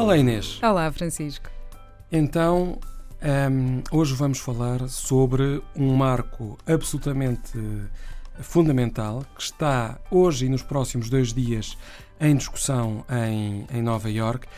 Olá 0.00 0.16
Inês. 0.16 0.58
Olá 0.62 0.90
Francisco. 0.90 1.50
Então, 2.10 2.78
um, 3.22 3.82
hoje 3.92 4.14
vamos 4.14 4.38
falar 4.38 4.88
sobre 4.88 5.62
um 5.76 5.94
marco 5.94 6.56
absolutamente 6.66 7.52
fundamental 8.40 9.22
que 9.36 9.42
está 9.42 10.00
hoje 10.10 10.46
e 10.46 10.48
nos 10.48 10.62
próximos 10.62 11.10
dois 11.10 11.34
dias 11.34 11.76
em 12.18 12.34
discussão 12.34 13.04
em, 13.10 13.66
em 13.70 13.82
Nova 13.82 14.10
York, 14.10 14.48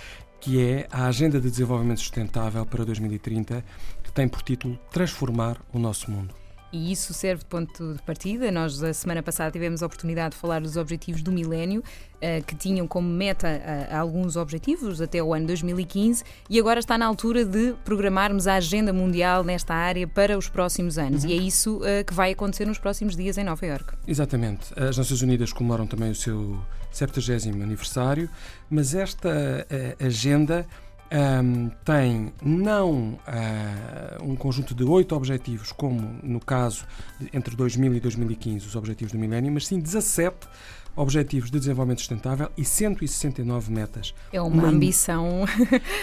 que 0.40 0.62
é 0.62 0.86
a 0.92 1.06
Agenda 1.06 1.40
de 1.40 1.50
Desenvolvimento 1.50 1.98
Sustentável 1.98 2.64
para 2.64 2.84
2030, 2.84 3.64
que 4.00 4.12
tem 4.12 4.28
por 4.28 4.42
título 4.42 4.78
Transformar 4.92 5.56
o 5.72 5.78
Nosso 5.80 6.08
Mundo 6.08 6.41
e 6.72 6.90
isso 6.90 7.12
serve 7.12 7.40
de 7.40 7.46
ponto 7.46 7.92
de 7.92 8.02
partida. 8.02 8.50
Nós, 8.50 8.82
a 8.82 8.94
semana 8.94 9.22
passada, 9.22 9.50
tivemos 9.50 9.82
a 9.82 9.86
oportunidade 9.86 10.34
de 10.34 10.40
falar 10.40 10.60
dos 10.60 10.76
objetivos 10.76 11.22
do 11.22 11.30
milénio, 11.30 11.84
eh, 12.20 12.40
que 12.40 12.54
tinham 12.54 12.88
como 12.88 13.08
meta 13.08 13.46
eh, 13.46 13.88
alguns 13.94 14.36
objetivos 14.36 15.00
até 15.02 15.22
o 15.22 15.34
ano 15.34 15.46
2015, 15.46 16.24
e 16.48 16.58
agora 16.58 16.80
está 16.80 16.96
na 16.96 17.04
altura 17.04 17.44
de 17.44 17.74
programarmos 17.84 18.46
a 18.46 18.54
agenda 18.54 18.92
mundial 18.92 19.44
nesta 19.44 19.74
área 19.74 20.08
para 20.08 20.38
os 20.38 20.48
próximos 20.48 20.96
anos. 20.96 21.24
Uhum. 21.24 21.30
E 21.30 21.32
é 21.34 21.36
isso 21.36 21.80
eh, 21.84 22.04
que 22.04 22.14
vai 22.14 22.32
acontecer 22.32 22.66
nos 22.66 22.78
próximos 22.78 23.14
dias 23.14 23.36
em 23.36 23.44
Nova 23.44 23.66
Iorque. 23.66 23.92
Exatamente. 24.06 24.72
As 24.74 24.96
Nações 24.96 25.20
Unidas 25.20 25.52
comemoram 25.52 25.86
também 25.86 26.10
o 26.10 26.14
seu 26.14 26.58
70 26.90 27.62
aniversário, 27.62 28.30
mas 28.70 28.94
esta 28.94 29.66
agenda 29.98 30.66
um, 31.12 31.70
tem 31.84 32.32
não 32.42 33.18
uh, 33.18 34.24
um 34.24 34.34
conjunto 34.34 34.74
de 34.74 34.82
oito 34.82 35.14
objetivos, 35.14 35.70
como 35.70 36.00
no 36.22 36.40
caso 36.40 36.86
de, 37.20 37.28
entre 37.32 37.54
2000 37.54 37.94
e 37.94 38.00
2015, 38.00 38.66
os 38.66 38.76
objetivos 38.76 39.12
do 39.12 39.18
milénio, 39.18 39.52
mas 39.52 39.66
sim 39.66 39.78
17 39.78 40.48
Objetivos 40.94 41.50
de 41.50 41.58
Desenvolvimento 41.58 42.00
Sustentável 42.00 42.50
e 42.54 42.66
169 42.66 43.72
metas. 43.72 44.14
É 44.30 44.42
uma, 44.42 44.64
uma... 44.64 44.68
ambição 44.68 45.46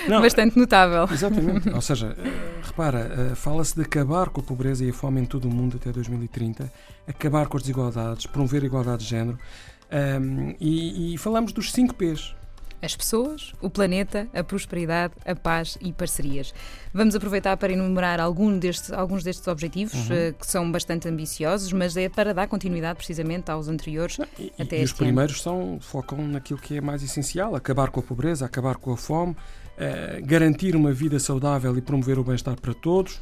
Não, 0.08 0.18
bastante 0.22 0.58
notável. 0.58 1.08
Exatamente. 1.12 1.70
Ou 1.74 1.82
seja, 1.82 2.18
uh, 2.18 2.66
repara, 2.66 3.32
uh, 3.32 3.36
fala-se 3.36 3.76
de 3.76 3.84
acabar 3.84 4.30
com 4.30 4.42
a 4.42 4.44
pobreza 4.44 4.84
e 4.84 4.90
a 4.90 4.94
fome 4.94 5.22
em 5.22 5.26
todo 5.26 5.48
o 5.48 5.54
mundo 5.54 5.78
até 5.78 5.92
2030, 5.92 6.74
acabar 7.08 7.46
com 7.48 7.58
as 7.58 7.62
desigualdades, 7.62 8.26
promover 8.26 8.64
a 8.64 8.66
igualdade 8.66 9.04
de 9.04 9.10
género. 9.10 9.38
Um, 9.92 10.56
e, 10.60 11.14
e 11.14 11.18
falamos 11.20 11.52
dos 11.52 11.72
5 11.72 11.94
P's 11.94 12.34
as 12.82 12.96
pessoas, 12.96 13.54
o 13.62 13.70
planeta, 13.70 14.28
a 14.34 14.44
prosperidade, 14.44 15.14
a 15.26 15.36
paz 15.36 15.78
e 15.82 15.92
parcerias. 15.92 16.54
Vamos 16.94 17.16
aproveitar 17.16 17.56
para 17.58 17.74
enumerar 17.74 18.20
algum 18.20 18.58
destes, 18.58 18.92
alguns 18.92 19.24
destes 19.24 19.48
objetivos, 19.48 20.10
uhum. 20.10 20.30
uh, 20.30 20.34
que 20.34 20.48
são 20.48 20.72
bastante 20.72 21.08
ambiciosos, 21.08 21.72
mas 21.74 21.96
é 21.98 22.10
para 22.10 22.34
dar 22.34 22.48
continuidade 22.48 22.98
precisamente 22.98 23.52
aos 23.52 23.68
anteriores. 23.68 24.18
E, 24.40 24.52
até 24.60 24.82
e 24.82 24.84
os 24.84 24.94
primeiros 24.94 25.42
são, 25.42 25.78
focam 25.82 26.26
naquilo 26.28 26.60
que 26.60 26.78
é 26.78 26.82
mais 26.82 27.04
essencial: 27.04 27.56
acabar 27.56 27.90
com 27.90 28.00
a 28.00 28.04
pobreza, 28.04 28.46
acabar 28.46 28.76
com 28.78 28.92
a 28.92 28.98
fome, 28.98 29.34
uh, 29.34 30.26
garantir 30.26 30.76
uma 30.76 30.92
vida 30.92 31.20
saudável 31.20 31.78
e 31.78 31.82
promover 31.82 32.18
o 32.18 32.24
bem-estar 32.24 32.60
para 32.60 32.74
todos. 32.74 33.20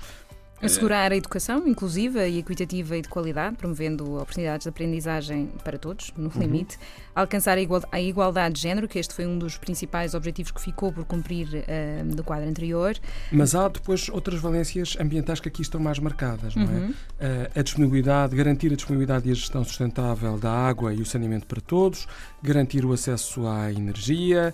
Assegurar 0.62 1.12
a 1.12 1.16
educação 1.16 1.68
inclusiva 1.68 2.28
e 2.28 2.40
equitativa 2.40 2.98
e 2.98 3.02
de 3.02 3.08
qualidade, 3.08 3.56
promovendo 3.56 4.16
oportunidades 4.16 4.64
de 4.64 4.70
aprendizagem 4.70 5.52
para 5.64 5.78
todos, 5.78 6.12
no 6.18 6.32
uhum. 6.34 6.42
limite. 6.42 6.80
Alcançar 7.16 7.58
a 7.92 8.02
igualdade 8.02 8.56
de 8.56 8.62
género, 8.62 8.88
que 8.88 8.98
este 8.98 9.14
foi 9.14 9.28
um 9.28 9.38
dos 9.38 9.58
principais 9.58 10.16
objetivos 10.16 10.52
que 10.52 10.60
ficou 10.60 10.92
por 10.92 11.06
cumprir 11.06 11.48
uh, 11.48 12.16
do 12.16 12.24
quadro 12.24 12.50
anterior. 12.50 12.96
Mas 13.32 13.54
há 13.54 13.68
depois 13.68 14.10
outras 14.10 14.40
valências 14.40 14.98
ambientais 15.00 15.40
que 15.40 15.48
aqui 15.48 15.62
estão 15.62 15.80
mais 15.80 16.00
marcadas, 16.00 16.56
não 16.56 16.64
é? 16.64 16.66
uhum. 16.66 16.94
é? 17.20 17.28
Uh, 17.28 17.60
a 17.60 17.62
disponibilidade, 17.62 18.36
garantir 18.36 18.74
a 18.74 18.76
disponibilidade 18.76 19.30
e 19.30 19.32
a 19.32 19.36
gestão 19.36 19.64
sustentável 19.64 20.38
da 20.40 20.52
água 20.52 20.94
e 20.94 21.02
o 21.02 21.06
saneamento 21.06 21.46
para 21.46 21.62
todos, 21.62 22.08
garantir 22.42 22.84
o 22.84 22.94
acesso 22.94 23.48
à 23.48 23.72
energia, 23.72 24.54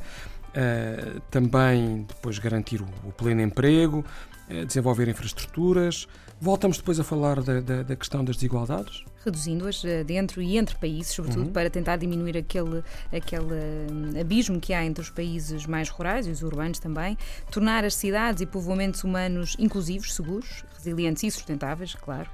uh, 0.56 1.20
também 1.32 2.04
depois 2.08 2.40
garantir 2.40 2.82
o, 2.82 2.86
o 3.08 3.12
pleno 3.12 3.42
emprego, 3.42 4.06
eh, 4.50 4.66
desenvolver 4.66 5.08
infraestruturas. 5.08 6.08
Voltamos 6.40 6.78
depois 6.78 7.00
a 7.00 7.04
falar 7.04 7.42
da, 7.42 7.62
da, 7.62 7.84
da 7.84 7.96
questão 7.96 8.24
das 8.26 8.36
desigualdades. 8.36 9.06
Reduzindo-as 9.24 9.86
eh, 9.86 10.04
dentro 10.04 10.42
e 10.42 10.58
entre 10.58 10.76
países, 10.76 11.14
sobretudo 11.14 11.46
uhum. 11.46 11.54
para 11.54 11.70
tentar 11.70 11.96
diminuir 11.96 12.38
aquele, 12.38 12.84
aquele 13.12 13.54
hum, 13.90 14.20
abismo 14.20 14.60
que 14.60 14.74
há 14.74 14.84
entre 14.84 15.02
os 15.02 15.10
países 15.10 15.66
mais 15.66 15.90
rurais 15.90 16.28
e 16.28 16.32
os 16.32 16.44
urbanos 16.44 16.80
também. 16.80 17.18
Tornar 17.50 17.86
as 17.86 17.96
cidades 17.96 18.42
e 18.42 18.46
povoamentos 18.46 19.04
humanos 19.06 19.56
inclusivos, 19.58 20.14
seguros, 20.14 20.66
resilientes 20.76 21.24
e 21.24 21.32
sustentáveis, 21.32 21.96
claro. 21.96 22.30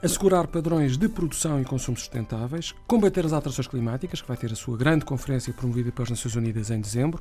Assegurar 0.00 0.46
padrões 0.46 0.96
de 0.96 1.08
produção 1.08 1.60
e 1.60 1.64
consumo 1.64 1.96
sustentáveis, 1.96 2.72
combater 2.86 3.26
as 3.26 3.32
alterações 3.32 3.66
climáticas, 3.66 4.22
que 4.22 4.28
vai 4.28 4.36
ter 4.36 4.52
a 4.52 4.54
sua 4.54 4.76
grande 4.76 5.04
conferência 5.04 5.52
promovida 5.52 5.90
pelas 5.90 6.10
Nações 6.10 6.36
Unidas 6.36 6.70
em 6.70 6.80
dezembro, 6.80 7.20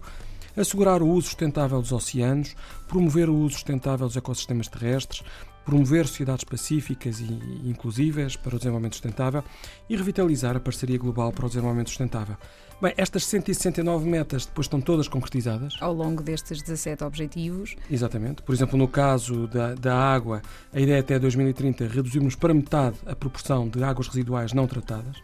assegurar 0.58 1.02
o 1.02 1.08
uso 1.08 1.28
sustentável 1.28 1.80
dos 1.82 1.92
oceanos, 1.92 2.56
promover 2.88 3.30
o 3.30 3.36
uso 3.36 3.56
sustentável 3.56 4.08
dos 4.08 4.18
ecossistemas 4.18 4.68
terrestres, 4.68 5.24
promover 5.64 6.08
sociedades 6.08 6.46
pacíficas 6.46 7.20
e 7.20 7.70
inclusivas 7.70 8.38
para 8.38 8.56
o 8.56 8.58
desenvolvimento 8.58 8.94
sustentável 8.94 9.44
e 9.90 9.96
revitalizar 9.98 10.56
a 10.56 10.62
parceria 10.62 10.98
global 10.98 11.32
para 11.34 11.46
o 11.46 11.50
desenvolvimento 11.50 11.90
sustentável. 11.90 12.38
Bem, 12.82 12.94
estas 12.96 13.26
169 13.26 14.08
metas 14.08 14.46
depois 14.46 14.66
estão 14.66 14.80
todas 14.80 15.08
concretizadas. 15.08 15.76
Ao 15.82 15.92
longo 15.92 16.24
destes 16.24 16.62
17 16.62 17.04
objetivos. 17.04 17.76
Exatamente. 17.90 18.44
Por 18.44 18.54
exemplo, 18.54 18.78
no 18.78 18.88
caso 18.88 19.48
da, 19.48 19.74
da 19.74 19.96
água, 19.98 20.42
a 20.72 20.80
ideia 20.80 20.98
é 20.98 21.00
até 21.00 21.20
2030 21.20 21.88
reduzirmos 21.88 22.36
para 22.36 22.54
metade 22.54 22.98
a 23.06 23.16
proporção 23.16 23.68
de 23.68 23.84
águas 23.84 24.08
residuais 24.08 24.54
não 24.54 24.68
tratadas. 24.68 25.18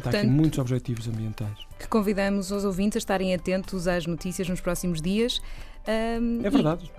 Portanto, 0.00 0.14
há 0.14 0.18
aqui 0.20 0.28
muitos 0.28 0.58
objetivos 0.58 1.08
ambientais. 1.08 1.58
Que 1.78 1.88
convidamos 1.88 2.50
os 2.50 2.64
ouvintes 2.64 2.96
a 2.96 2.98
estarem 2.98 3.34
atentos 3.34 3.86
às 3.86 4.06
notícias 4.06 4.48
nos 4.48 4.60
próximos 4.60 5.00
dias. 5.00 5.40
Um, 5.86 6.44
é 6.44 6.50
verdade. 6.50 6.90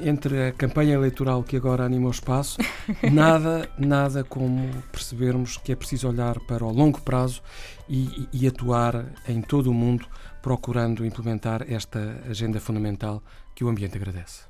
E... 0.00 0.08
Entre 0.08 0.48
a 0.48 0.52
campanha 0.52 0.94
eleitoral 0.94 1.42
que 1.42 1.56
agora 1.56 1.84
anima 1.84 2.08
o 2.08 2.10
espaço, 2.10 2.58
nada, 3.12 3.68
nada 3.78 4.24
como 4.24 4.70
percebermos 4.90 5.58
que 5.58 5.72
é 5.72 5.76
preciso 5.76 6.08
olhar 6.08 6.38
para 6.40 6.64
o 6.64 6.72
longo 6.72 7.00
prazo 7.02 7.42
e, 7.88 8.28
e 8.32 8.46
atuar 8.46 9.04
em 9.28 9.42
todo 9.42 9.70
o 9.70 9.74
mundo 9.74 10.06
procurando 10.40 11.04
implementar 11.04 11.66
esta 11.68 12.22
agenda 12.28 12.58
fundamental 12.60 13.22
que 13.54 13.64
o 13.64 13.68
ambiente 13.68 13.96
agradece. 13.96 14.44